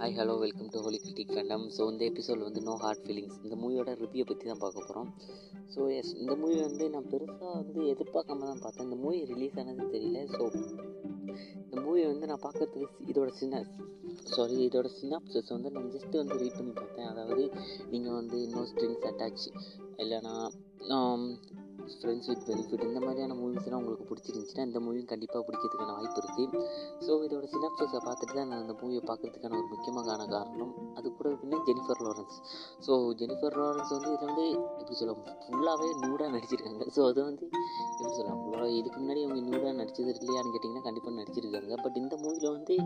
Hi 0.00 0.16
hello 0.18 0.34
welcome 0.42 0.68
to 0.72 0.80
holy 0.82 0.98
critic 1.04 1.32
fandom 1.34 1.64
so 1.76 1.82
இந்த 1.92 2.02
episode 2.10 2.44
வந்து 2.46 2.60
no 2.66 2.74
hard 2.82 3.00
feelings 3.04 3.38
இந்த 3.44 3.54
மூவியோட 3.62 3.92
ரிவ்யூ 4.02 4.24
பற்றி 4.28 4.44
தான் 4.50 4.60
பார்க்க 4.64 4.84
போகிறோம் 4.84 5.08
ஸோ 5.74 5.80
எஸ் 5.94 6.12
இந்த 6.14 6.34
மூவி 6.36 6.56
வந்து 6.60 6.84
நான் 6.90 7.08
பெருசாக 7.12 7.50
வந்து 7.54 7.80
எதிர்பார்க்காம 7.92 8.46
தான் 8.50 8.62
பார்த்தேன். 8.62 8.86
இந்த 8.88 8.98
மூவி 9.04 9.18
ரிலீஸ் 9.32 9.58
ஆனது 9.62 9.86
தெரியல. 9.94 10.20
ஸோ 10.34 10.42
இந்த 11.64 11.76
மூவி 11.86 12.04
வந்து 12.06 12.28
நான் 12.30 12.42
பார்க்கறதுக்கு 12.46 13.08
இதோட 13.12 13.32
சின்ன 13.40 13.62
சாரி 14.34 14.58
இதோட 14.68 14.88
சினாப்சஸ் 15.00 15.52
வந்து 15.56 15.72
நான் 15.76 15.90
ஜஸ்ட் 15.96 16.14
வந்து 16.22 16.38
ரீட் 16.42 16.58
பண்ணி 16.60 16.74
பார்த்தேன். 16.80 17.10
அதாவது 17.12 17.44
நீங்கள் 17.90 18.16
வந்து 18.20 18.40
நோ 18.54 18.62
ஸ்ட்ரிங்ஸ் 18.72 19.08
அட்டாச் 19.10 19.46
இல்லைனா 20.04 20.34
ஃப்ரெண்ட்ஸ் 21.96 22.28
வித் 22.30 22.44
பெனிஃபிட் 22.48 22.84
இந்த 22.88 23.00
மாதிரியான 23.04 23.34
மூவிஸ்லாம் 23.40 23.80
உங்களுக்கு 23.80 24.06
பிடிச்சிருந்துச்சுன்னா 24.10 24.64
இந்த 24.68 24.78
மூவியும் 24.84 25.08
கண்டிப்பாக 25.12 25.42
பிடிக்கிறதுக்கான 25.46 25.94
வாய்ப்பு 25.98 26.20
இருக்குது 26.22 26.62
ஸோ 27.06 27.12
இதோட 27.26 27.46
சினாப்சஸை 27.54 28.00
பார்த்துட்டு 28.06 28.36
தான் 28.38 28.48
நான் 28.52 28.62
இந்த 28.64 28.74
மூவியை 28.80 29.02
பார்க்குறதுக்கான 29.10 29.56
ஒரு 29.60 29.68
முக்கியமான 29.74 30.26
காரணம். 30.34 30.72
அது 30.98 31.06
கூட 31.18 31.28
எப்படின்னா 31.34 31.58
Jennifer 31.68 32.02
Lawrence. 32.06 32.38
So 32.86 32.92
Jennifer 33.22 33.56
Lawrence 33.60 33.92
வந்து 33.96 34.10
இதில் 34.16 34.28
வந்து 34.30 34.46
எப்படி 34.80 34.96
சொல்ல 35.00 35.14
ஃபுல்லாகவே 35.44 35.88
நியூடாக 36.02 36.30
நடிச்சிருக்காங்க. 36.36 36.86
ஸோ 36.96 37.02
அது 37.10 37.20
வந்து 37.28 37.46
எப்படி 37.90 38.12
சொல்லலாம் 38.18 38.40
ஃபுல்லாக 38.42 38.70
இதுக்கு 38.80 38.98
முன்னாடி 39.02 39.22
அவங்க 39.26 39.40
நியூடாக 39.48 39.74
நடிச்சது 39.80 40.10
இல்லையான்னு 40.16 40.52
கேட்டிங்கன்னா 40.54 40.86
கண்டிப்பாக 40.88 41.16
நடிச்சிருக்காங்க. 41.20 41.74
பட் 41.84 42.00
இந்த 42.02 42.16
மூவியில் 42.24 42.54
வந்து 42.56 42.76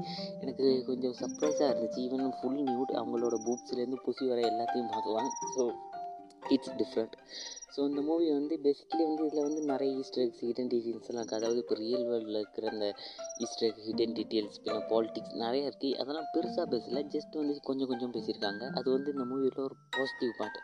எனக்கு 0.43 0.67
கொஞ்சம் 0.91 1.17
சர்ப்ரைஸாக 1.23 1.71
இருந்துச்சு. 1.73 2.03
ஈவன் 2.07 2.37
ஃபுல் 2.39 2.61
நியூட் 2.71 2.93
அவங்களோட 3.01 3.39
பூப்ஸ்லேருந்து 3.47 4.01
புசி 4.07 4.27
வர 4.33 4.41
எல்லாத்தையும் 4.53 4.93
பார்க்கலாம் 4.95 5.31
ஸோ 5.57 5.65
இட்ஸ் 6.57 6.77
டிஃப்ரெண்ட் 6.83 7.17
ஸோ 7.75 7.83
இந்த 7.91 8.01
மூவி 8.07 8.27
வந்து 8.37 8.55
பேசிக்கலி 8.65 9.05
வந்து 9.09 9.27
இதில் 9.27 9.45
வந்து 9.47 9.61
நிறைய 9.71 9.91
ஈஸ்டர்ஸ் 10.01 10.41
ஹிடன் 10.47 10.69
டீட்டெயில்ஸ் 10.73 11.07
எல்லாம் 11.11 11.23
இருக்குது 11.23 11.39
அதாவது 11.41 11.61
இப்போ 11.63 11.77
ரியல் 11.81 12.05
வேர்ல்டில் 12.09 12.39
இருக்கிற 12.41 12.67
அந்த 12.73 12.87
ஈஸ்டர் 13.45 13.79
ஹிடன் 13.85 14.13
டீட்டெயில்ஸ் 14.19 14.59
பின்ன 14.65 14.83
பாலிட்டிக்ஸ் 14.91 15.37
நிறைய 15.45 15.71
இருக்குது 15.71 15.95
அதெல்லாம் 16.03 16.29
பெருசாக 16.35 16.67
பேசல 16.75 17.03
ஜஸ்ட் 17.15 17.39
வந்து 17.41 17.55
கொஞ்சம் 17.69 17.91
கொஞ்சம் 17.93 18.13
பேசியிருக்காங்க. 18.17 18.63
அது 18.79 18.89
வந்து 18.97 19.09
இந்த 19.15 19.25
மூவியில் 19.31 19.63
ஒரு 19.67 19.77
பாசிட்டிவ் 19.97 20.35
பார்ட் 20.41 20.59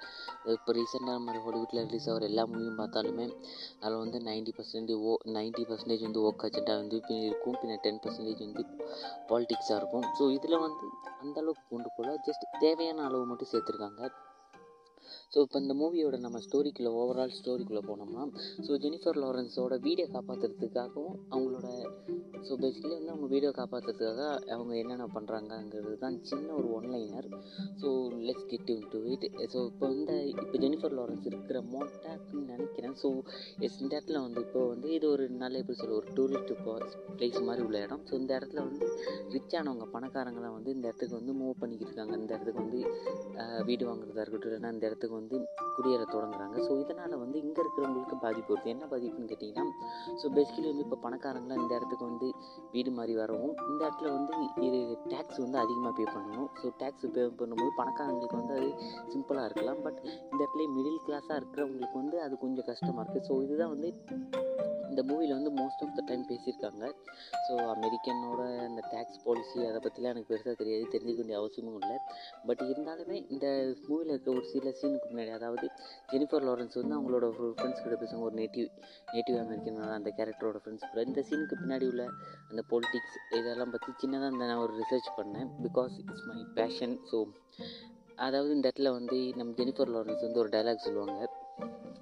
இப்போ 0.57 0.75
ரீசெண்டாக 0.79 1.17
நம்ம 1.19 1.39
ஹாலிவுட்டில் 1.47 1.83
ரிலீஸ் 1.89 2.11
ஆகிற 2.13 2.29
எல்லா 2.33 2.45
மூவியும் 2.53 2.79
பார்த்தாலுமே 2.83 3.27
அதில் 3.83 4.01
வந்து 4.05 4.21
ninety 4.29 4.55
percentage 4.59 5.03
oh 5.11 5.17
ninety 5.39 5.67
percentage 5.71 6.07
வந்து 6.09 6.23
ஒர்க் 6.29 6.47
அஜெண்டாக 6.49 6.79
வந்து 6.85 6.99
பின் 7.09 7.27
இருக்கும். 7.31 7.59
பின்ன 7.63 7.81
டென் 7.87 8.03
பர்சன்டேஜ் 8.05 8.47
வந்து 8.47 8.65
பாலிடிக்ஸாக 9.31 9.81
இருக்கும். 9.83 10.07
ஸோ 10.19 10.27
இதில் 10.39 10.63
வந்து 10.67 10.87
அந்தளவுக்கு 11.23 11.67
கொண்டு 11.75 11.91
போகல. 11.97 12.17
ஜஸ்ட் 12.29 12.47
தேவையான 12.65 13.05
அளவு 13.11 13.27
மட்டும் 13.33 13.53
சேர்த்துருக்காங்க. 13.55 14.03
ஸோ 15.33 15.39
இப்போ 15.41 15.59
இந்த 15.61 15.75
மூவியோட 15.75 16.17
நம்ம 16.19 16.39
ஸ்டோரிக்குள்ளே 16.39 16.91
ஓவரால் 16.99 17.35
ஸ்டோரிக்குள்ளே 17.39 17.83
போனோம்னா 17.89 18.23
ஸோ 18.67 18.79
ஜெனிஃபர் 18.79 19.19
லாரன்ஸோட 19.19 19.75
வீடியோ 19.81 20.07
காப்பாற்றுறதுக்காகவும் 20.13 21.19
அவங்களோட 21.31 21.67
ஸோ 22.47 22.55
பேசிக்கலி 22.61 22.95
வந்து 22.95 23.13
அவங்க 23.13 23.29
வீடியோ 23.29 23.51
காப்பாற்றுறதுக்காக 23.53 24.23
அவங்க 24.51 24.73
என்னென்ன 24.77 25.09
பண்ணுறாங்கங்கிறது 25.15 25.97
தான் 25.99 26.17
சின்ன 26.23 26.49
ஒரு 26.55 26.71
one liner 26.75 27.29
so 27.83 27.91
let's 28.29 28.49
get 28.53 28.71
into 28.95 29.01
it 29.13 29.27
so 29.55 29.59
இப்போ 29.71 29.85
வந்து 29.93 30.17
இப்போ 30.33 30.57
ஜெனிஃபர் 30.65 30.95
லாரன்ஸ் 30.99 31.27
இருக்கிற 31.31 31.61
மோட்டாக்னு 31.75 32.43
நினைக்கிறேன். 32.53 32.97
ஸோ 33.03 33.09
எஸ் 33.67 33.79
இந்த 33.83 33.93
இடத்துல 33.97 34.21
வந்து 34.27 34.41
இப்போ 34.47 34.63
வந்து 34.73 34.89
இது 34.99 35.07
ஒரு 35.15 35.25
நல்ல 35.43 35.59
எப்படி 35.63 35.79
சொல்ல 35.83 35.97
ஒரு 36.01 36.09
டூரிஸ்ட் 36.19 36.53
பிளேஸ் 37.17 37.39
மாதிரி 37.49 37.63
உள்ள 37.69 37.79
இடம். 37.87 38.03
ஸோ 38.11 38.15
இந்த 38.23 38.33
இடத்துல 38.39 38.63
வந்து 38.69 38.87
ரிச்சானவங்க 39.37 39.87
பணக்காரங்களாம் 39.95 40.57
வந்து 40.59 40.71
இந்த 40.77 40.85
இடத்துக்கு 40.91 41.19
வந்து 41.21 41.35
மூவ் 41.41 41.61
பண்ணிக்கிட்டு 41.63 41.93
இருக்காங்க 41.93 42.17
இந்த 42.23 42.31
இடத்துக்கு 42.37 42.63
வந்து 42.65 42.81
வீடு 43.69 43.85
வாங்குறதா 43.91 44.23
இருக்கட்டும் 44.25 44.51
இல்லைன்னா 44.51 44.73
இந்த 44.77 44.85
இடத்துக்கு 44.91 45.17
வந்து 45.21 45.37
குடியேற 45.77 46.03
தொடங்குறாங்க. 46.15 46.57
ஸோ 46.67 46.73
இதனால் 46.83 47.17
வந்து 47.25 47.37
இங்கே 47.45 47.61
இருக்கிறவங்களுக்கு 47.65 48.17
பாதிப்பு 48.27 48.53
வருது. 48.55 48.71
என்ன 48.75 48.85
பாதிப்புன்னு 48.93 49.31
கேட்டிங்கன்னா 49.33 49.67
ஸோ 50.21 50.27
பேசிக்கலி 50.37 50.69
வந்து 50.73 50.85
இப்போ 50.87 50.99
பணக்காரங்களாம் 51.07 51.63
இந்த 51.65 51.73
இடத்துக்கு 51.79 52.05
வந்து 52.11 52.29
வீடு 52.75 52.91
மாதிரி 52.99 53.15
வரவும் 53.23 53.55
இந்த 53.71 53.81
இடத்துல 53.87 54.09
வந்து 54.19 54.35
இது 54.67 54.79
டேக்ஸ் 55.13 55.41
வந்து 55.45 55.59
அதிகமாக 55.65 55.93
பே 55.99 56.07
பண்ணணும். 56.17 56.49
ஸோ 56.61 56.67
டேக்ஸ் 56.83 57.07
பே 57.17 57.25
பண்ணும்போது 57.41 57.73
பணக்காரங்க 57.81 58.18
அவங்களுக்கு 58.19 58.41
வந்து 58.41 58.57
அது 58.59 58.69
சிம்பிளாக 59.15 59.49
இருக்கலாம். 59.49 59.83
பட் 59.87 60.01
இந்த 60.31 60.41
இடத்துல 60.45 60.69
மிடில் 60.77 61.05
கிளாஸாக 61.09 61.41
இருக்கிறவங்களுக்கு 61.41 62.03
வந்து 62.03 62.19
அது 62.27 62.37
கொஞ்சம் 62.45 62.69
கஷ்டமாக 62.73 63.03
இருக்குது 63.05 63.27
ஸோ 63.31 63.43
இதுதான் 63.47 63.75
வந்து 63.77 63.91
இந்த 64.91 65.03
மூவியில் 65.09 65.35
வந்து 65.37 65.51
மோஸ்ட் 65.59 65.83
ஆஃப் 65.85 65.97
த 65.97 66.03
டைம் 66.09 66.23
பேசியிருக்காங்க. 66.31 66.85
ஸோ 67.47 67.53
அமெரிக்கனோட 67.75 68.43
அந்த 68.69 68.81
டேக்ஸ் 68.93 69.19
பாலிசி 69.25 69.59
அதை 69.69 69.79
பற்றிலாம் 69.85 70.13
எனக்கு 70.15 70.31
பெருசாக 70.31 70.55
தெரியாது. 70.61 70.85
தெரிஞ்சுக்க 70.95 71.21
வேண்டிய 71.23 71.41
அவசியமும் 71.41 71.77
இல்லை. 71.81 71.97
பட் 72.49 72.63
இருந்தாலுமே 72.71 73.17
இந்த 73.35 73.47
மூவியில் 73.89 74.13
இருக்க 74.15 74.31
ஒரு 74.37 74.45
சில 74.53 74.73
சீனுக்கு 74.81 75.11
முன்னாடி 75.13 75.33
அதாவது 75.39 75.67
ஜெனிஃபர் 76.13 76.47
லாரன்ஸ் 76.49 76.79
வந்து 76.81 76.97
அவங்களோட 76.99 77.29
ஃப்ரெண்ட்ஸ் 77.59 77.83
கிட்ட 77.85 77.99
பேசுவாங்க. 78.03 78.29
ஒரு 78.31 78.39
நேட்டிவ் 78.43 78.69
நேட்டிவ் 79.17 79.39
அமெரிக்கன் 79.45 79.79
அந்த 79.99 80.13
கேரக்டரோட 80.21 80.61
ஃப்ரெண்ட்ஸ் 80.65 80.91
கூட. 80.93 81.05
இந்த 81.11 81.23
சீனுக்கு 81.29 81.61
பின்னாடி 81.63 81.89
உள்ள 81.93 82.07
அந்த 82.51 82.65
பொலிட்டிக்ஸ் 82.73 83.19
இதெல்லாம் 83.41 83.75
பற்றி 83.77 83.93
சின்னதாக 84.05 84.33
இந்த 84.37 84.49
நான் 84.53 84.65
ஒரு 84.67 84.75
ரிசர்ச் 84.83 85.11
பண்ணேன். 85.21 85.51
Because 85.69 85.95
it's 86.05 86.27
my 86.33 86.41
passion 86.61 86.97
so 87.13 87.21
அதாவது 88.27 88.53
இந்த 88.55 88.67
இடத்துல 88.69 88.91
வந்து 88.99 89.19
நம்ம 89.39 89.53
ஜெனிஃபர் 89.61 89.93
லாரன்ஸ் 89.95 90.25
வந்து 90.27 90.43
ஒரு 90.45 90.51
டைலாக் 90.55 90.87
சொல்லுவாங்க. 90.87 91.19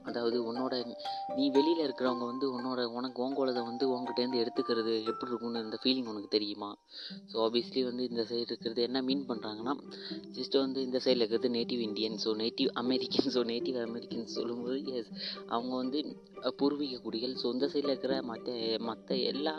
அதாவது 0.09 0.37
உன்னோட 0.49 0.75
நீ 1.37 1.45
வெளியில் 1.51 1.83
இருக்கிறவங்க 1.85 2.25
வந்து 2.31 2.47
உன்னோட 2.57 2.81
உனக்கு 2.99 3.19
உங்களதை 3.27 3.63
வந்து 3.69 3.85
உங்ககிட்டேருந்து 3.95 4.41
எடுத்துக்கிறது 4.43 4.93
எப்படி 5.11 5.31
இருக்கும்னு 5.31 5.63
இந்த 5.67 5.79
ஃபீலிங் 5.83 6.11
உனக்கு 6.13 6.31
தெரியுமா? 6.35 6.69
ஸோ 7.31 7.37
ஆப்வியஸ்லி 7.47 7.83
வந்து 7.85 8.05
இந்த 8.11 8.23
சைடு 8.31 8.51
இருக்கிறது 8.53 8.83
என்ன 8.83 9.03
மீன் 9.03 9.25
பண்ணுறாங்கன்னா 9.29 9.75
ஜஸ்ட் 10.39 10.57
வந்து 10.59 10.83
இந்த 10.83 11.01
சைடில் 11.05 11.23
இருக்கிறது 11.25 11.51
native 11.59 11.83
Indian 11.89 12.19
so 12.25 12.33
native 12.43 12.71
American 12.83 13.33
so 13.37 13.43
native 13.53 13.79
American 13.87 14.35
சொல்லும்போது 14.37 14.79
எஸ் 14.99 15.13
அவங்க 15.47 15.73
வந்து 15.77 16.01
பூர்வீக 16.57 17.01
குடிகள். 17.07 17.35
ஸோ 17.43 17.49
இந்த 17.57 17.69
சைடில் 17.75 17.93
இருக்கிற 17.95 18.17
மற்ற 18.23 18.55
மற்ற 18.91 19.17
எல்லா 19.33 19.57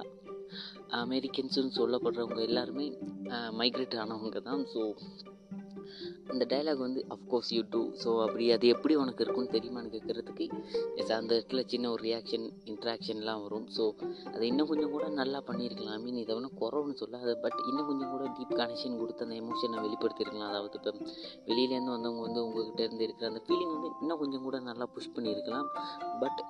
அமெரிக்கன்ஸுன்னு 1.03 1.77
சொல்லப்படுறவங்க 1.81 2.41
எல்லாருமே 2.49 2.85
மைக்ரேட் 3.61 3.97
ஆனவங்க 4.03 4.41
தான் 4.49 4.63
ஸோ 4.73 4.83
அந்த 6.33 6.43
டைலாக் 6.51 6.81
வந்து 6.85 7.01
அஃப்கோர்ஸ் 7.15 7.51
யூ 7.55 7.61
டூ 7.73 7.81
ஸோ 8.03 8.09
அப்படி 8.25 8.45
அது 8.55 8.65
எப்படி 8.75 8.93
உனக்கு 9.03 9.23
இருக்கும்னு 9.25 9.53
தெரியுமான்னு 9.55 9.91
கேட்குறதுக்கு 9.95 10.45
எஸ் 11.01 11.13
அந்த 11.19 11.31
இடத்துல 11.37 11.61
சின்ன 11.73 11.89
ஒரு 11.93 12.01
ரியாக்ஷன் 12.07 12.45
இன்ட்ராக்ஷன்லாம் 12.71 13.41
வரும். 13.45 13.65
ஸோ 13.77 13.83
அதை 14.33 14.43
இன்னும் 14.51 14.69
கொஞ்சம் 14.71 14.93
கூட 14.95 15.07
நல்லா 15.21 15.41
பண்ணியிருக்கலாம். 15.49 15.95
ஐ 15.97 16.01
மீன் 16.05 16.21
இதை 16.23 16.35
ஒன்றும் 16.37 16.57
குறவுன்னு 16.61 16.99
சொல்லாது 17.03 17.33
பட் 17.45 17.59
இன்னும் 17.69 17.87
கொஞ்சம் 17.91 18.11
கூட 18.15 18.25
டீப் 18.37 18.55
கனெக்ஷன் 18.61 18.99
கொடுத்து 19.01 19.25
அந்த 19.27 19.37
எமோஷனை 19.43 19.79
வெளிப்படுத்தியிருக்கலாம். 19.87 20.51
அதாவது 20.51 20.77
இப்போ 20.79 20.93
வெளியிலேருந்து 21.49 21.95
வந்தவங்க 21.95 22.23
வந்து 22.27 22.43
உங்ககிட்ட 22.45 22.81
இருந்து 22.87 23.05
இருக்கிற 23.07 23.27
அந்த 23.31 23.43
ஃபீலிங் 23.47 23.73
வந்து 23.75 23.91
இன்னும் 24.01 24.21
கொஞ்சம் 24.23 24.45
கூட 24.47 24.59
நல்லா 24.69 24.87
புஷ் 24.95 25.13
பண்ணியிருக்கலாம். 25.17 25.69
பட் 26.23 26.41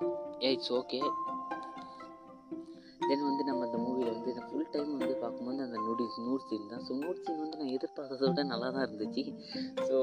இட்ஸ் 0.50 0.72
ஓகே 0.80 1.00
தென் 3.08 3.26
வந்து 3.28 3.42
நம்ம 3.48 3.66
அந்த 3.66 3.78
மூவியில் 3.84 4.14
வந்து 4.14 4.32
இந்த 4.34 4.44
ஃபுல் 4.48 4.70
டைம் 4.72 4.90
வந்து 4.96 5.14
பார்க்கும்போது 5.24 5.60
அந்த 5.66 5.78
நூடிஸ் 5.86 6.16
நூட் 6.28 6.46
சீன் 6.48 6.70
தான். 6.72 6.82
ஸோ 6.86 6.94
நூட் 7.02 7.22
சீன் 7.24 7.42
வந்து 7.42 7.58
நான் 7.60 7.74
எதிர்பார்த்ததை 7.76 8.24
விட 8.30 8.42
நல்லா 8.52 8.68
தான் 8.76 8.86
இருந்துச்சு. 8.86 9.22
ஸோ 9.88 9.96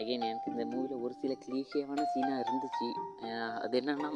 அகைன் 0.00 0.24
எனக்கு 0.26 0.50
இந்த 0.52 0.64
மூவியில் 0.72 1.00
ஒரு 1.04 1.14
சில 1.20 1.32
கிளீஷியவான 1.44 2.02
சீனாக 2.12 2.42
இருந்துச்சு. 2.44 2.88
அது 3.64 3.74
என்னென்னா 3.80 4.10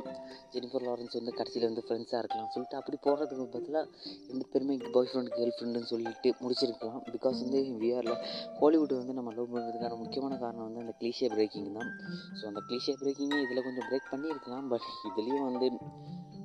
ஜெனிஃபர் 0.54 0.84
லாரன்ஸ் 0.88 1.16
வந்து 1.18 1.32
கடைசியில் 1.38 1.66
வந்து 1.68 1.84
ஃப்ரெண்ட்ஸாக 1.86 2.20
இருக்கலாம் 2.22 2.50
சொல்லிட்டு 2.54 2.78
அப்படி 2.80 2.98
போகிறதுக்கு 3.06 3.46
பதிலாக 3.56 3.86
ரெண்டு 4.30 4.44
பேருமே 4.52 4.76
பாய் 4.96 5.10
ஃப்ரெண்ட் 5.12 5.32
கேர்ள் 5.36 5.54
ஃப்ரெண்டுன்னு 5.56 5.90
சொல்லிட்டு 5.92 6.30
முடிச்சிருக்கலாம். 6.44 7.00
பிகாஸ் 7.16 7.40
வந்து 7.44 7.62
விஆரில் 7.82 8.16
ஹாலிவுட் 8.60 8.94
வந்து 9.00 9.16
நம்ம 9.18 9.32
லவ் 9.38 9.52
பண்ணுறதுக்கான 9.54 9.98
முக்கியமான 10.04 10.38
காரணம் 10.44 10.66
வந்து 10.68 10.84
அந்த 10.84 10.94
கிளீஷியா 11.00 11.30
பிரேக்கிங் 11.36 11.72
தான். 11.78 11.90
ஸோ 12.38 12.44
அந்த 12.52 12.62
கிளீஷியா 12.68 12.96
பிரேக்கிங்கே 13.02 13.40
இதில் 13.46 13.66
கொஞ்சம் 13.68 13.88
பிரேக் 13.90 14.12
பண்ணியிருக்கலாம். 14.14 14.68
பட் 14.74 14.88
இதுலேயும் 15.10 15.48
வந்து 15.50 15.68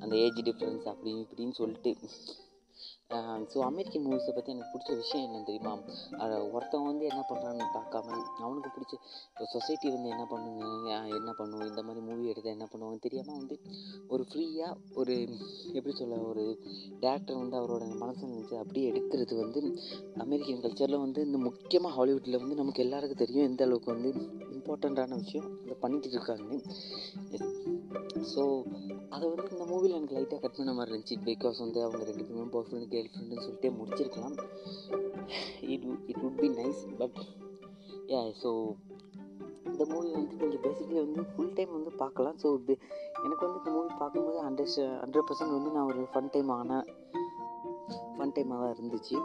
அந்த 0.01 0.13
ஏஜ் 0.25 0.41
டிஃப்ரென்ஸ் 0.49 0.91
அப்படி 0.93 1.13
இப்படின்னு 1.23 1.55
சொல்லிட்டு. 1.61 1.93
ஸோ 3.51 3.57
அமெரிக்கன் 3.67 4.05
மூவிஸை 4.05 4.31
பற்றி 4.35 4.49
எனக்கு 4.53 4.71
பிடிச்ச 4.71 4.95
விஷயம் 5.01 5.25
என்னன்னு 5.25 5.47
தெரியுமா? 5.49 5.73
ஒருத்தவன் 6.55 6.89
வந்து 6.89 7.05
என்ன 7.09 7.21
பண்ணுறான்னு 7.29 7.67
பார்க்காம 7.75 8.15
அவனுக்கு 8.45 8.69
பிடிச்ச 8.75 8.93
இப்போ 9.29 9.45
சொசைட்டி 9.53 9.87
வந்து 9.93 10.09
என்ன 10.09 10.25
பண்ணுங்க 10.31 10.89
என்ன 11.19 11.31
பண்ணுவோம் 11.37 11.69
இந்த 11.69 11.81
மாதிரி 11.87 12.01
மூவி 12.07 12.25
எடுத்தால் 12.31 12.55
என்ன 12.55 12.67
பண்ணுவாங்க 12.71 12.99
தெரியாமல் 13.05 13.37
வந்து 13.37 13.55
ஒரு 14.07 14.25
ஃப்ரீயாக 14.29 14.73
ஒரு 14.93 15.15
எப்படி 15.73 15.95
சொல்ல 16.01 16.17
ஒரு 16.31 16.43
டேரக்டர் 17.03 17.39
வந்து 17.41 17.57
அவரோட 17.61 17.87
மனசு 18.03 18.31
நினச்சி 18.33 18.57
அப்படியே 18.63 18.89
எடுக்கிறது 18.91 19.37
வந்து 19.43 19.61
அமெரிக்கன் 20.25 20.63
கல்ச்சரில் 20.65 21.03
வந்து 21.05 21.25
இந்த 21.25 21.39
முக்கியமாக 21.47 21.95
ஹாலிவுட்டில் 21.99 22.41
வந்து 22.43 22.59
நமக்கு 22.61 22.83
எல்லாருக்கும் 22.83 23.23
தெரியும் 23.23 23.49
எந்த 23.51 23.63
அளவுக்கு 23.65 23.93
வந்து 23.95 24.11
இம்பார்ட்டண்ட்டான 24.57 25.21
விஷயம் 25.23 25.49
அதை 25.63 25.77
பண்ணிட்டு 25.79 26.09
இருக்காங்க 26.09 26.61
ஸோ 28.33 28.43
அதை 29.15 29.23
வந்து 29.31 29.51
இந்த 29.55 29.65
மூவியில் 29.71 29.97
எனக்கு 29.97 30.15
லைட்டாக 30.17 30.39
கட் 30.43 30.57
பண்ண 30.57 30.71
மாதிரி 30.77 30.91
இருந்துச்சு. 30.93 31.17
பிகாஸ் 31.29 31.57
வந்து 31.65 31.79
அவங்க 31.85 32.03
ரெண்டு 32.09 32.25
பேரும் 32.27 32.51
பாய் 32.55 32.65
ஃப்ரெண்டு 32.67 32.87
கேர்ள் 32.93 33.11
ஃப்ரெண்டுன்னு 33.13 33.45
சொல்லிட்டு 33.45 33.69
முடிச்சிருக்கலாம். 33.79 34.35
It 35.73 35.85
it 36.11 36.21
would 36.23 36.39
be 36.43 36.49
nice 36.59 36.81
but 37.01 37.19
yeah 38.13 38.21
so 38.43 38.51
இந்த 39.71 39.85
மூவி 39.91 40.09
வந்து 40.17 40.35
நீங்கள் 40.43 40.63
பேசிக்கலி 40.65 40.99
வந்து 41.05 41.23
ஃபுல் 41.31 41.55
டைம் 41.57 41.73
வந்து 41.77 41.91
பார்க்கலாம். 42.03 42.37
ஸோ 42.43 42.47
எனக்கு 43.25 43.43
வந்து 43.45 43.59
இந்த 43.61 43.71
மூவி 43.77 43.89
பார்க்கும்போது 44.03 44.39
ஹண்ட்ரட் 44.47 44.75
ஹண்ட்ரட் 45.03 45.27
பர்சன்ட் 45.29 45.57
வந்து 45.57 45.73
நான் 45.77 45.89
ஒரு 45.91 46.03
ஃபன் 46.13 46.31
டைம் 46.35 46.51
ஆன 46.59 46.79
ஃபன் 48.15 48.35
டைமாக 48.37 48.59
தான் 48.63 48.73
இருந்துச்சு. 48.75 49.17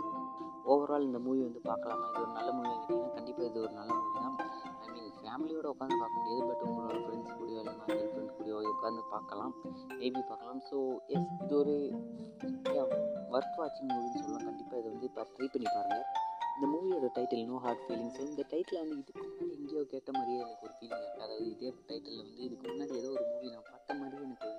ஓவரால் 0.72 1.06
இந்த 1.08 1.18
மூவி 1.26 1.40
வந்து 1.48 1.60
பார்க்கலாமா? 1.70 2.06
இது 2.10 2.20
ஒரு 2.24 2.32
நல்ல 2.38 2.50
மூவி 2.56 2.68
கேட்டிங்கன்னா 2.72 3.14
கண்டிப்பாக 3.18 3.48
இது 3.50 3.60
ஒரு 3.66 3.72
நல்ல 3.78 3.90
மூவி 4.00 4.18
தான். 4.24 4.36
ஃபேமிலியோட 5.32 5.66
உட்காந்து 5.72 5.96
பார்க்க 6.00 6.16
முடியாது 6.22 6.42
பட் 6.48 6.62
உங்களோட 6.68 6.96
ஃப்ரெண்ட்ஸ் 7.04 7.36
கூடயோ 7.36 7.60
இல்லை 7.60 7.72
கேர்ள் 7.84 8.08
ஃப்ரெண்ட் 8.08 8.32
கூடயோ 8.38 8.56
உட்காந்து 8.72 9.02
பார்க்கலாம். 9.12 9.52
மேபி 10.00 10.20
பார்க்கலாம். 10.30 10.58
ஸோ 10.70 10.78
எஸ் 11.14 11.30
இது 11.44 11.54
ஒரு 11.60 11.74
ஒர்க் 13.36 13.56
வாட்சிங் 13.60 13.88
மூவின்னு 13.92 14.20
சொல்லலாம். 14.24 14.44
கண்டிப்பாக 14.48 14.80
இதை 14.80 14.88
வந்து 14.94 15.08
இப்போ 15.10 15.24
ட்ரை 15.36 15.46
பண்ணி 15.54 15.68
பாருங்கள் 15.76 16.04
இந்த 16.56 16.66
மூவியோட 16.72 17.08
டைட்டில் 17.16 17.46
நோ 17.50 17.58
ஹார்ட் 17.64 17.82
ஃபீலிங்ஸ் 17.86 18.20
இந்த 18.28 18.44
டைட்டில் 18.52 18.80
வந்து 18.82 18.96
இதுக்கு 18.98 19.22
முன்னாடி 19.22 19.54
எங்கேயோ 19.58 19.84
கேட்ட 19.94 20.10
மாதிரியே 20.18 20.42
எனக்கு 20.44 20.66
ஒரு 20.68 20.74
ஃபீலிங் 20.78 21.00
இருக்குது 21.02 21.24
அதாவது 21.26 21.46
இதே 21.54 21.70
டைட்டிலில் 21.90 22.22
வந்து 22.24 22.42
இதுக்கு 22.48 22.66
முன்னாடி 22.72 22.94
ஏதோ 23.00 23.10
ஒரு 23.16 23.24
மூவி 23.32 23.54
நான் 23.54 23.68
பார்த்த 23.72 23.98
மாதிரியே 24.00 24.24
எனக்கு 24.28 24.50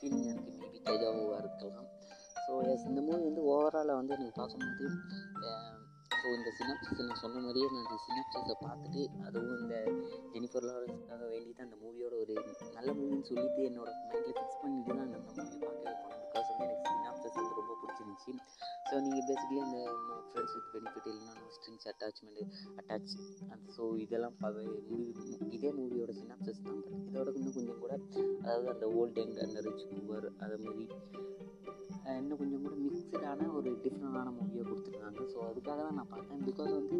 ஃபீலிங் 0.00 0.28
இருக்குது 0.32 0.58
மேபி 0.62 0.80
டைஜாவாக 0.88 1.38
இருக்கலாம். 1.44 1.88
ஸோ 2.44 2.52
எஸ் 2.74 2.86
இந்த 2.90 3.00
மூவி 3.08 3.22
வந்து 3.30 3.44
ஓவராலாக 3.54 4.00
வந்து 4.00 4.16
எனக்கு 4.18 4.38
பார்க்கும்போது 4.42 4.86
ஸோ 6.10 6.26
இந்த 6.34 6.50
சினாப்சிஸை 6.56 7.02
நான் 7.02 7.20
சொன்ன 7.22 7.40
மாதிரியே 7.40 7.66
நான் 7.68 7.82
இந்த 7.82 7.96
சினாப்சிஸை 8.04 8.54
பார்த்துட்டு 8.62 9.02
அதுவும் 9.26 9.58
இந்த 9.58 9.76
ஜெனிஃபர் 10.34 10.66
லாரன்ஸ்க்காக 10.68 11.22
வேண்டி 11.32 11.50
தான் 11.52 11.66
அந்த 11.68 11.78
மூவியோட 11.82 12.14
ஒரு 12.22 12.34
நல்ல 12.76 12.88
மூவின்னு 12.98 13.28
சொல்லிட்டு 13.30 13.62
என்னோட 13.68 13.90
மைண்டில் 14.02 14.36
ஃபிக்ஸ் 14.36 14.60
பண்ணிட்டு 14.62 14.90
தான் 14.90 15.06
அந்த 15.06 15.18
மூவியை 15.26 15.58
பார்க்கவே 15.60 15.94
போனேன். 15.96 16.22
பிகாஸ் 16.26 16.50
வந்து 16.52 16.66
எனக்கு 16.68 16.86
சினாப்சஸ் 17.28 17.40
வந்து 17.40 17.60
ரொம்ப 17.60 17.74
பிடிச்சிருந்துச்சி. 17.80 18.32
ஸோ 18.88 18.94
நீங்கள் 19.04 19.26
பேசிக்கலி 19.28 19.58
அந்த 19.64 19.78
ஃப்ரெண்ட்ஸ் 20.28 20.54
வித் 20.56 20.68
பெனிஃபிட் 20.74 21.08
இல்லைன்னா 21.10 21.34
நோ 21.40 21.48
ஸ்ட்ரிங்ஸ் 21.56 21.88
அட்டாச்மெண்ட் 21.92 22.40
அட்டாச் 22.80 23.12
அந்த 23.52 23.64
ஸோ 23.76 23.84
இதெல்லாம் 24.04 24.36
பவே 24.42 24.64
மூவி 24.88 25.06
இதே 25.56 25.70
மூவியோட 25.78 26.12
சினாப்சஸ் 26.20 26.62
தான். 26.66 26.80
பட் 26.84 27.04
இதோட 27.08 27.34
இன்னும் 27.38 27.56
கொஞ்சம் 27.58 27.80
கூட 27.82 27.92
அதாவது 28.42 28.68
அந்த 28.74 28.86
ஓல்ட் 29.00 29.20
எங் 29.24 29.36
அந்த 29.46 29.60
ரிச் 29.66 29.86
குவர் 29.92 30.28
அதை 30.44 30.56
மாதிரி 30.66 30.86
இன்னும் 32.20 32.40
கொஞ்சம் 32.42 32.62
கூட 32.66 32.74
மிக்சடான 32.84 33.48
ஒரு 33.58 33.70
டிஃப்ரெண்டான 33.84 34.32
மூவியை 34.38 34.64
கொடுத்துருக்காங்க. 34.70 35.20
ஸோ 35.32 35.38
அதுக்காக 35.50 35.78
தான் 35.86 35.98
நான் 36.00 36.12
பார்த்தேன். 36.14 36.44
பிகாஸ் 36.48 36.72
வந்து 36.78 36.98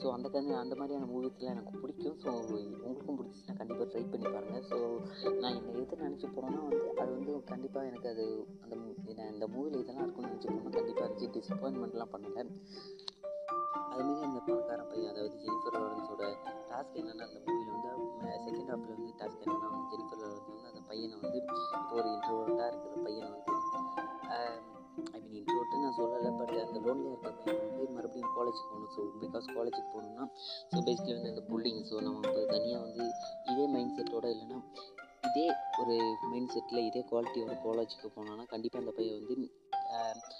ஸோ 0.00 0.06
அந்த 0.08 0.28
கதை 0.28 0.54
அந்த 0.62 0.74
மாதிரியான 0.74 1.08
மூவிஸ்லாம் 1.12 1.52
எனக்கு 1.54 1.80
பிடிக்கும். 1.82 2.16
ஸோ 2.22 2.30
உங்களுக்கும் 2.86 3.18
பிடிச்சிச்சுன்னா 3.18 3.56
கண்டிப்பாக 3.60 3.86
ட்ரை 3.92 4.02
பண்ணி 4.10 4.26
பாருங்கள் 4.34 4.66
ஸோ 4.70 4.78
நான் 5.40 5.56
என்ன 5.58 5.74
எது 5.82 6.00
நினச்சி 6.02 6.28
போனோன்னா 6.34 6.60
வந்து 6.66 6.80
அது 7.02 7.10
வந்து 7.16 7.32
கண்டிப்பாக 7.44 7.90
எனக்கு 7.90 8.08
அது 8.08 8.24
அந்த 8.64 8.74
இந்த 9.32 9.46
மூவியில் 9.54 9.80
இதெல்லாம் 9.82 10.04
இருக்கும்னு 10.04 10.30
நினச்சி 10.30 10.48
போனால் 10.48 10.76
கண்டிப்பாக 10.78 11.06
இருந்துச்சு. 11.06 11.32
டிசப்பாயின்மெண்ட்லாம் 11.36 12.12
பண்ணலை. 12.14 12.44
அதுமாரி 13.90 14.24
அந்த 14.26 14.40
பணக்கார 14.46 14.80
பையன் 14.88 15.10
அதாவது 15.12 15.36
ஜெனிஃபர் 15.42 15.76
லாரன்ஸோட 15.76 16.24
டாஸ்க் 16.70 16.98
என்னென்னா 17.00 17.26
அந்த 17.28 17.38
மூவியில் 17.46 17.72
வந்து 17.74 17.92
செகண்ட் 18.46 18.70
ஹாஃபில் 18.70 18.94
வந்து 18.94 19.12
டாஸ்க் 19.20 19.44
என்னென்னா 19.44 19.68
வந்து 19.72 19.90
ஜெனிஃபர் 19.92 20.22
லாரன்ஸ் 20.22 20.48
வந்து 20.50 20.70
அந்த 20.72 20.82
பையனை 20.90 21.16
வந்து 21.22 21.38
இப்போ 21.40 21.94
ஒரு 21.96 22.08
இன்ட்ரோட்டாக 22.14 22.70
இருக்கிற 22.72 23.02
பையனை 23.06 23.28
வந்து 23.30 23.54
ஐ 24.96 25.20
மீன் 25.22 25.34
இன்ட்ரோட்டு 25.38 25.80
நான் 25.80 25.96
சொல்லலை 25.96 26.30
பட் 26.38 26.52
அந்த 26.62 26.78
லோன்லியாக 26.84 27.14
இருக்கிற 27.24 27.54
வந்து 27.62 27.86
மறுபடியும் 27.96 28.34
காலேஜுக்கு 28.36 28.68
போகணும். 28.70 28.92
ஸோ 28.94 29.02
பிகாஸ் 29.22 29.48
காலேஜுக்கு 29.56 29.90
போகணும்னா 29.92 30.24
ஸோ 30.70 30.80
பேசிக்கலி 30.86 31.16
வந்து 31.16 31.32
அந்த 31.32 31.44
புல்லிங் 31.50 31.82
ஸோ 31.90 31.96
நம்ம 32.06 32.20
வந்து 32.24 32.44
தனியாக 32.52 32.84
வந்து 32.86 33.04
இதே 33.52 33.66
மைண்ட் 33.74 33.96
செட்டோட 33.98 34.26
இல்லைன்னா 34.34 34.60
இதே 35.28 35.46
ஒரு 35.80 35.94
மைண்ட் 36.30 36.52
செட்டில் 36.52 36.86
இதே 36.88 37.02
குவாலிட்டியோட 37.08 37.54
காலேஜுக்கு 37.64 38.10
போனோன்னா 38.16 38.46
கண்டிப்பாக 38.52 38.82
அந்த 38.82 38.94
பையன் 38.98 39.16
வந்து 39.20 39.36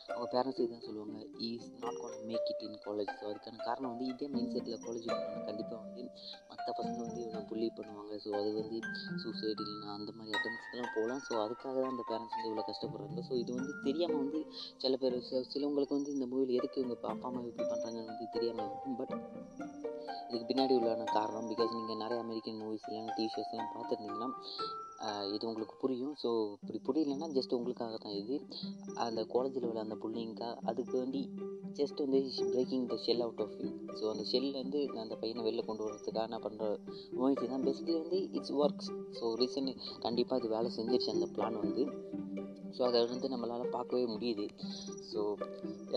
அவங்க 0.08 0.26
பேரண்ட்ஸ் 0.32 0.61
இதுதான் 0.61 0.85
சொல்லுவாங்க 0.87 1.19
is 1.49 1.67
not 1.82 1.99
gonna 2.00 2.17
make 2.29 2.49
it 2.52 2.64
in 2.67 2.79
college 2.87 3.12
so 3.19 3.25
அதுக்கான 3.31 3.62
காரணம் 3.69 3.93
வந்து 3.93 4.06
இதே 4.12 4.29
மைண்ட் 4.35 4.55
செட்டில் 4.55 4.82
காலேஜுக்கு 4.87 5.17
போனோம்னா 5.17 5.44
கண்டிப்பாக 5.49 5.81
வந்து 5.85 6.05
மற்ற 6.50 6.67
பசங்க 6.73 6.99
வந்து 7.05 7.25
புள்ளி 7.56 7.69
பண்ணுவாங்க. 7.76 8.14
ஸோ 8.23 8.31
அது 8.38 8.49
வந்து 8.56 8.79
சூசைட் 9.20 9.61
இல்லைனா 9.64 9.91
அந்த 9.99 10.11
மாதிரி 10.17 10.32
அட்டம்ஸ்க்கெலாம் 10.38 10.91
போகலாம். 10.97 11.23
ஸோ 11.26 11.32
அதுக்காக 11.44 11.75
தான் 11.76 11.93
அந்த 11.93 12.03
பேரண்ட்ஸ் 12.08 12.35
வந்து 12.37 12.49
இவ்வளோ 12.50 12.64
கஷ்டப்படுறாங்க. 12.69 13.23
ஸோ 13.29 13.35
இது 13.43 13.50
வந்து 13.58 13.73
தெரியாமல் 13.87 14.20
வந்து 14.23 14.41
சில 14.82 14.97
பேர் 15.03 15.17
சிலவங்களுக்கு 15.53 15.97
வந்து 15.99 16.14
இந்த 16.17 16.26
மூவியில் 16.32 16.58
எதுக்கு 16.58 16.81
இவங்க 16.82 16.97
அப்பா 16.97 17.29
அம்மா 17.31 17.41
இப்படி 17.50 17.69
பண்ணுறாங்கன்னு 17.70 18.11
வந்து 18.12 18.26
தெரியாமல் 18.37 18.69
இருக்கும். 18.69 18.99
பட் 19.00 19.14
இதுக்கு 20.29 20.49
பின்னாடி 20.50 20.75
உள்ளான 20.81 21.06
காரணம் 21.19 21.49
பிகாஸ் 21.53 21.73
நீங்கள் 21.79 22.03
நிறைய 22.05 22.19
அமெரிக்கன் 22.26 22.61
மூவிஸ் 22.64 22.87
இல்லைனா 22.88 23.14
டிவி 23.19 23.31
ஷோஸ்லாம் 23.37 23.73
பார்த்துருந்தீங்கன்னா 23.76 24.31
இது 25.35 25.45
உங்களுக்கு 25.49 25.77
புரியும். 25.83 26.15
ஸோ 26.23 26.29
இப்படி 26.57 26.79
புரியலன்னா 26.89 27.27
ஜஸ்ட் 27.37 27.57
உங்களுக்காக 27.57 27.97
தான் 28.05 28.17
இது. 28.23 28.37
அந்த 29.07 29.23
காலேஜில் 29.35 29.69
உள்ள 29.71 29.81
அந்த 29.87 29.97
பிள்ளைங்கக்கா 30.05 30.49
அதுக்கு 30.71 30.95
வேண்டி 31.01 31.23
ஜஸ்ட் 31.79 31.99
வந்து 32.05 32.21
breaking 32.53 32.87
the 32.93 32.97
shell 33.05 33.23
out 33.25 33.43
of 33.45 33.57
you 33.63 33.69
so 33.99 34.05
அந்த 34.13 34.23
ஷெல்லேருந்து 34.31 34.81
அந்த 35.05 35.15
பையனை 35.23 35.43
வெளில 35.47 35.65
கொண்டு 35.67 35.85
வரதுக்காக 35.87 36.29
நான் 36.33 36.45
பண்ணுற 36.47 36.69
முயற்சி 37.21 37.47
தான். 37.53 37.67
பேசிக்கலி 37.67 37.99
வந்து 38.03 38.21
இட்ஸ் 38.39 38.55
ஒர்க்ஸ் 38.63 38.91
ஸோ 39.19 39.35
ரீசன் 39.43 39.71
கண்டிப்பாக 40.05 40.41
அது 40.41 40.55
வேலை 40.57 40.71
செஞ்சிருச்சு 40.79 41.15
அந்த 41.17 41.29
பிளான் 41.37 41.59
வந்து. 41.65 41.85
ஸோ 42.77 42.83
அதை 42.89 43.01
வந்து 43.13 43.29
நம்மளால் 43.35 43.75
பார்க்கவே 43.77 44.07
முடியுது. 44.15 44.47
ஸோ 45.11 45.21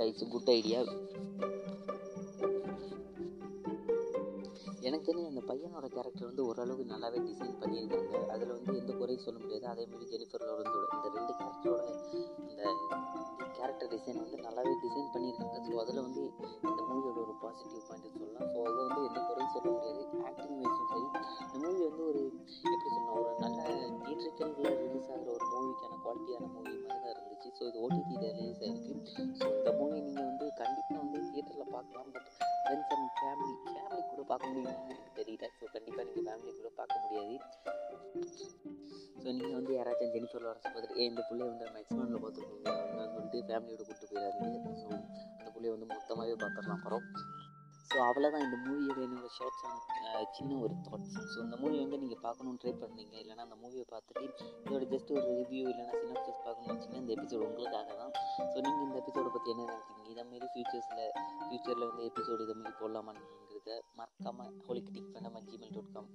இட்ஸ் 0.10 0.31
குட் 0.36 0.51
ஐடியா 0.57 0.81
எனக்கு 4.89 5.07
தெரிஞ்ச 5.07 5.30
அந்த 5.31 5.41
பையனோட 5.50 5.88
கேரக்டர் 5.95 6.30
வந்து 6.30 6.44
ஓரளவுக்கு 6.50 6.91
நல்லாவே 6.91 7.19
டிசைன் 7.30 7.57
பண்ணியிருக்காங்க. 7.62 8.13
அதில் 8.33 8.53
வந்து 8.57 8.74
எந்த 8.81 8.94
குறையும் 9.00 9.25
சொல்ல 9.25 9.38
முடியாது. 9.44 9.65
அதேமாதிரி 9.71 10.07
ஜெனிஃபர் 10.13 10.45
லோரன்ஸோட 10.50 10.86
இந்த 10.95 11.09
ரெண்டு 11.18 11.33
கேரக்டரோட 11.39 11.83
இந்த 12.50 12.62
கேரக்டர் 13.57 13.91
டிசைன் 13.94 14.21
வந்து 14.24 14.38
நல்லாவே 14.45 14.74
டிசைன் 14.83 15.12
பண்ணியிருக்காங்க. 15.15 15.57
ஸோ 15.68 15.74
அதில் 15.83 16.01
வந்து 16.07 16.24
இந்த 16.69 16.81
மூவியோட 16.89 17.18
ஒரு 17.25 17.36
பாசிட்டிவ் 17.44 17.86
பாயிண்ட் 17.89 18.18
சொல்லலாம். 18.21 18.50
ஸோ 18.53 18.59
அதை 18.69 18.80
வந்து 18.88 19.01
எந்த 19.09 19.19
குறையும் 19.30 19.53
சொல்ல 19.56 19.68
முடியாது. 19.75 20.03
ஆக்டிங் 20.30 20.57
வைஸும் 20.62 20.89
சரி. 20.94 21.07
இந்த 21.45 21.57
மூவி 21.65 21.81
வந்து 21.89 22.03
ஒரு 22.12 22.21
எப்படி 22.71 22.77
சொல்லலாம் 22.86 23.18
ஒரு 23.21 23.33
நல்ல 23.44 23.59
தியேட்டருக்கு 24.06 24.63
ரிலீஸ் 24.83 25.12
ஆகிற 25.13 25.30
ஒரு 25.38 25.45
மூவிக்கான 25.53 26.00
குவாலிட்டியான 26.06 26.50
மூவி 26.56 26.74
மாதிரி 26.86 27.01
தான் 27.06 27.13
இருந்துச்சு. 27.15 27.51
ஸோ 27.59 27.63
இது 27.71 27.80
ஓடிடியில் 27.86 28.27
ரிலீஸ் 28.39 28.63
ஆகிருக்கு 28.69 28.95
ஸோ 29.41 29.47
இந்த 29.59 29.71
மூவி 29.81 30.00
நீங்கள் 30.07 30.30
வந்து 30.31 30.47
கண்டிப்பாக 30.62 31.00
வந்து 31.03 31.19
தியேட்டரில் 31.31 31.74
பார்க்கலாம். 31.75 32.09
But 32.15 32.30
friends 32.63 32.94
and 32.95 33.12
family 33.19 33.53
family 33.68 34.01
கூட 34.12 34.24
பார்க்க 34.31 34.50
முடியுமா? 34.51 34.78
எனக்கு 34.91 35.11
தெரியல 35.19 35.47
ஸோ 35.57 35.65
கண்டிப்பாக 35.75 36.05
நீங்கள் 36.09 36.25
ஃபேமிலி 36.27 36.53
கூட 36.59 36.69
பார்க்க 36.79 37.03
முடியாது. 37.03 37.35
ஸோ 39.21 39.27
நீங்கள் 39.37 39.57
வந்து 39.59 39.73
யாராச்சும் 39.77 40.13
ஜெனிஃபர் 40.15 40.45
லாரன்ஸ் 40.47 40.69
பார்த்துட்டு 40.73 40.99
ஏ 41.01 41.09
இந்த 41.11 41.23
பிள்ளைய 41.29 41.49
வந்து 41.51 41.65
மேக்ஸிமம்ல 41.75 42.03
எக்ஸ்பேண்டில் 42.03 42.23
பார்த்துருக்கோங்க 42.25 42.69
அப்படின்னு 42.81 43.13
சொல்லிட்டு 43.15 43.39
ஃபேமிலியோட 43.49 43.83
கூப்பிட்டு 43.89 44.11
போயிடாதீங்க. 44.13 44.57
ஸோ 44.81 44.87
அந்த 45.39 45.49
பிள்ளைய 45.55 45.73
வந்து 45.75 45.89
மொத்தமாகவே 45.93 46.37
பார்த்துடலாம் 46.43 46.79
அப்புறம். 46.79 47.05
ஸோ 47.91 47.97
அவ்வளோதான் 48.07 48.43
இந்த 48.45 48.57
மூவியோட 48.65 48.99
என்னோடய 49.05 49.31
ஷார்ட்ஸ் 49.35 49.63
சின்ன 50.37 50.57
ஒரு 50.65 50.73
தாட்ஸ் 50.87 51.15
ஸோ 51.31 51.37
இந்த 51.45 51.55
மூவி 51.61 51.77
வந்து 51.83 51.97
நீங்கள் 52.01 52.21
பார்க்கணுன்னு 52.25 52.59
ட்ரை 52.63 52.73
பண்ணுறீங்க 52.81 53.15
இல்லைனா 53.21 53.45
அந்த 53.47 53.57
மூவியை 53.63 53.85
பார்த்துட்டு 53.93 54.25
இதோட 54.65 54.83
ஜஸ்ட் 54.93 55.13
ஒரு 55.15 55.25
ரிவ்யூ 55.39 55.61
இல்லைனா 55.71 55.93
சினாப்சஸ் 56.01 56.43
பார்க்கணும்னு 56.45 56.83
இந்த 57.09 57.17
எபிசோடு 57.17 57.45
உங்களுக்காக 57.45 57.94
தான் 58.00 58.11
ஸோ 58.50 58.57
நீங்கள் 58.57 58.83
இந்த 58.83 58.97
எபிசோடை 59.01 59.29
பற்றி 59.29 59.50
என்ன 59.53 59.63
நினைக்கிறீங்க? 59.65 60.03
இதேமாரி 60.11 60.47
ஃபியூச்சர்ஸில் 60.51 61.01
ஃப்யூச்சரில் 61.39 61.88
வந்து 61.88 62.03
எபிசோடு 62.03 62.44
இதை 62.45 62.56
மாரி 62.57 62.73
போடலாமாங்கிறத 62.79 63.69
மறக்காமல் 64.00 64.53
ஹோலிகிட்டிக் 64.67 65.11
பண்ணாமல் 65.15 65.47
ஜிமெயில் 65.50 65.75
டாட் 65.75 65.94
காம் 65.95 66.09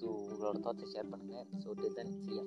ஸோ 0.00 0.06
உங்களோட 0.24 0.56
தாட்ஸை 0.66 0.88
ஷேர் 0.94 1.12
பண்ணுங்கள் 1.12 1.46
ஸோ 1.62 1.68
தென் 1.94 2.14
சரியா 2.18 2.44